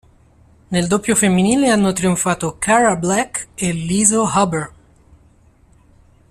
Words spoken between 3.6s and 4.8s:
Liezel Huber.